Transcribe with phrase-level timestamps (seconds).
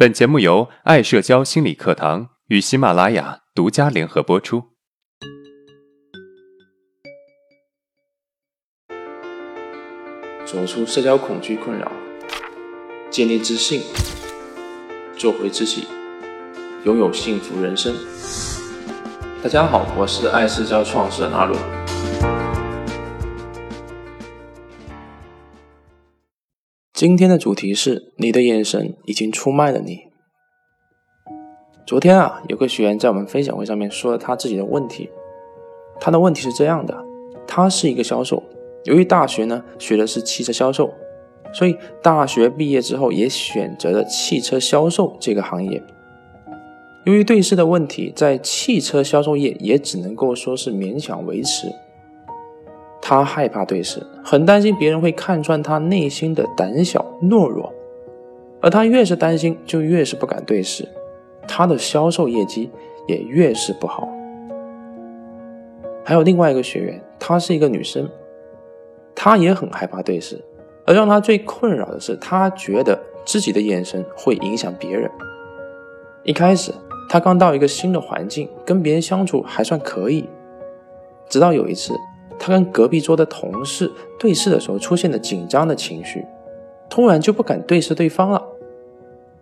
[0.00, 4.62] 本节目由爱社交心理课堂与喜马拉雅独家联合播出。
[10.46, 11.92] 走出社交恐惧困扰，
[13.10, 13.82] 建立自信，
[15.18, 15.86] 做回自己，
[16.84, 17.94] 拥有幸福人生。
[19.42, 22.39] 大家好，我是爱社交创始人阿伦。
[27.00, 30.00] 今天的主题是：你的眼神已经出卖了你。
[31.86, 35.08] 昨天啊，有个学员在我们分享会上面说了他自己的问题。
[35.98, 36.94] 他的问题是这样的：
[37.46, 38.42] 他是一个销售，
[38.84, 40.92] 由于大学呢学的是汽车销售，
[41.54, 45.82] 所以大学毕业之后也选择了汽车销售这个行业。
[47.06, 51.66] 由于对视的问题，在汽车销售业也只能够说是勉强维持。
[53.10, 57.74] 他害怕对视，很担心别人会看穿他内心的胆小懦弱，
[58.60, 60.86] 而他越是担心，就越是不敢对视，
[61.48, 62.70] 他的销售业绩
[63.08, 64.08] 也越是不好。
[66.04, 68.08] 还有另外一个学员，她是一个女生，
[69.12, 70.40] 她也很害怕对视，
[70.86, 75.10] 而让她最困扰的是，她觉得自己的眼神会影响别人。
[76.22, 76.72] 一开始，
[77.08, 80.28] 她刚到一个新的环境，跟别人相处还算可以，
[81.28, 81.92] 直到有一次。
[82.40, 86.24] 他跟隔壁桌的同事对视的时候，出现了紧张的情绪，
[86.88, 88.42] 突然就不敢对视对方了。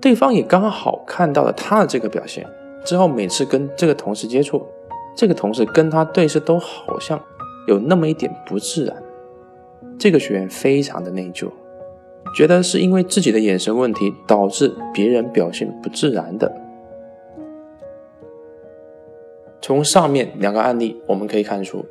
[0.00, 2.46] 对方也刚好看到了他的这个表现，
[2.84, 4.64] 之后每次跟这个同事接触，
[5.14, 7.22] 这个同事跟他对视都好像
[7.68, 8.96] 有那么一点不自然。
[9.98, 11.50] 这个学员非常的内疚，
[12.34, 16.50] 觉得是因为自己的眼神问题导致别人表现不自然的。
[19.60, 21.84] 从上面两个案例我们可以看出。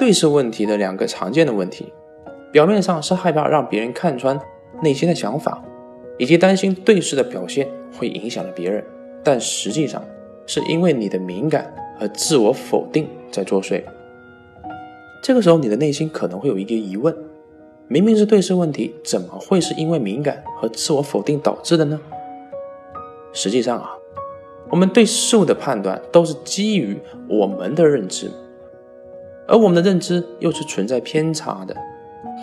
[0.00, 1.92] 对视问题的两个常见的问题，
[2.50, 4.40] 表面上是害怕让别人看穿
[4.82, 5.62] 内心的想法，
[6.16, 8.82] 以及担心对视的表现会影响了别人，
[9.22, 10.02] 但实际上
[10.46, 13.84] 是因为你的敏感和自我否定在作祟。
[15.22, 17.14] 这个时候，你的内心可能会有一个疑问：
[17.86, 22.00] 明明是对视问题，怎么会是因为敏感和自我否定导致的呢？
[23.34, 23.90] 实际上啊，
[24.70, 26.96] 我们对事物的判断都是基于
[27.28, 28.30] 我们的认知。
[29.50, 31.76] 而我们的认知又是存在偏差的，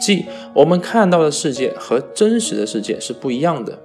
[0.02, 3.80] 即我们看到的世界和真实的世界是不一样的，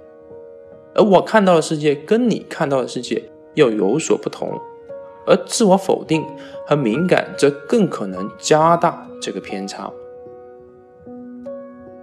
[0.94, 3.22] 而我看到的世界跟你看到的世界
[3.54, 4.60] 又有所不同，
[5.24, 6.24] 而自我否定
[6.66, 9.90] 和敏感则更可能加大这个偏差。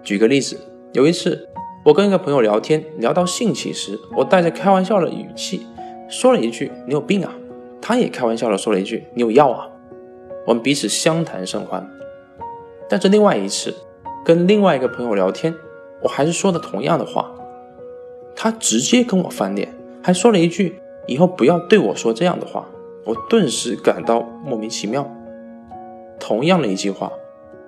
[0.02, 0.58] 举个例子，
[0.94, 1.50] 有一次
[1.84, 5.68] 我跟一个朋友聊天，聊到兴起时，我带着开玩笑的语气
[6.08, 7.36] 说了一句：“你有病啊！”
[7.82, 9.68] 他也开玩笑的说了一句：“你有药啊！”
[10.50, 11.88] 我们彼此相谈甚欢，
[12.90, 13.72] 但是另外一次
[14.26, 15.54] 跟另外一个朋友聊天，
[16.02, 17.32] 我还是说的同样的话，
[18.36, 19.72] 他直接跟我翻脸，
[20.04, 22.68] 还说了一句“以后不要对我说这样的话”，
[23.06, 25.08] 我顿时感到莫名其妙。
[26.20, 27.12] 同样的一句话，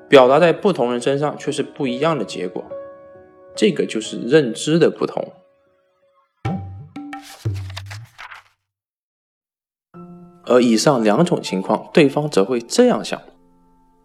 [0.10, 2.64] 表达在不同人身上却是不一样的结果，
[3.54, 5.24] 这个就是认知的不同。
[10.52, 13.18] 而以上两种情况，对方则会这样想：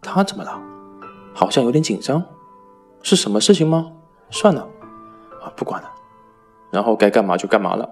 [0.01, 0.61] 他怎么了？
[1.33, 2.23] 好像有点紧张，
[3.03, 3.91] 是什么事情吗？
[4.29, 4.61] 算了，
[5.43, 5.91] 啊，不管了，
[6.71, 7.89] 然后该干嘛就干嘛了。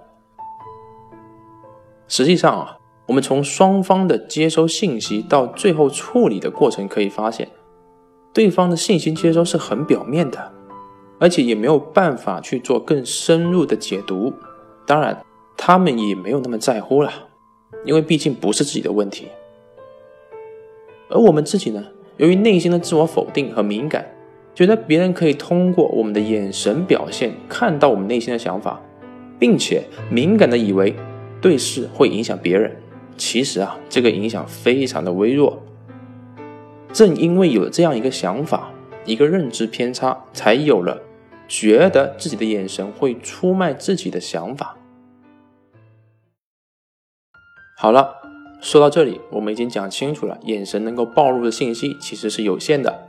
[2.07, 2.77] 实际上啊，
[3.07, 7.49] 我们从双方的接收信息到最后处理的过程可以发现，
[8.33, 10.53] 对方的信息接收是很表面的，
[11.19, 14.33] 而且也没有办法去做更深入的解读。
[14.87, 15.21] 当然，
[15.57, 17.11] 他们也没有那么在乎了。
[17.85, 19.27] 因为毕竟不是自己的问题，
[21.09, 21.85] 而我们自己呢，
[22.17, 24.05] 由于内心的自我否定和敏感，
[24.53, 28.81] 觉得别人可以通过我们的眼神表现看到我们内心的想法，
[29.37, 30.95] 并且敏感的以为
[31.39, 32.75] 对视会影响别人。
[33.17, 35.61] 其实啊，这个影响非常的微弱。
[36.91, 38.71] 正因为有了这样一个想法，
[39.05, 41.01] 一个认知偏差，才有了
[41.47, 44.77] 觉得自己的眼神会出卖自己的想法。
[47.77, 48.21] 好了，
[48.61, 53.05] 说到这里，我们已经讲清楚了，眼神能够暴露的信息其实是有限的，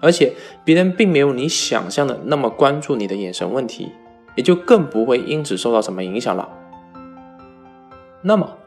[0.00, 0.32] 而且
[0.64, 3.92] 别人并没有你想象的那么关注你的眼神问题，
[4.34, 6.48] 也就更不会因此受到什么影响了。
[8.22, 8.58] 那么，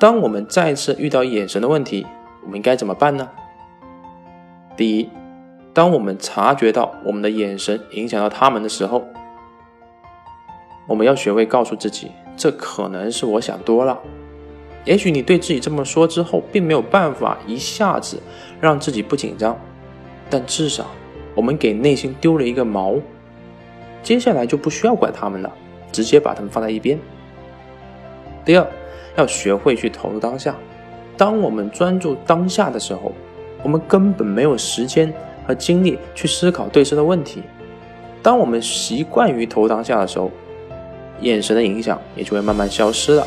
[0.00, 2.06] 当我们再次遇到眼神的问题，
[2.42, 3.28] 我们应该怎么办呢？
[4.74, 5.10] 第一，
[5.74, 9.04] 当我们察觉到我们的眼神影响到他们的时候，
[10.86, 14.00] 我们要学会告诉自己，这可能是我想多了。
[14.84, 18.20] 也许你对自己这么说之后，并没有办法一下子
[18.60, 19.58] 让自己不紧张，
[20.30, 20.86] 但至少
[21.34, 22.98] 我们给内心丢了一个锚。
[24.02, 25.52] 接下来就不需要管他们了，
[25.92, 26.98] 直接把它们放在一边。
[28.44, 28.66] 第二，
[29.16, 30.54] 要学会去投入当下。
[31.16, 33.12] 当我们专注当下的时候，
[33.62, 35.12] 我们根本没有时间
[35.46, 37.42] 和精力去思考对视的问题。
[38.22, 40.30] 当我们习惯于投当下的时候，
[41.20, 43.26] 眼神的影响也就会慢慢消失了。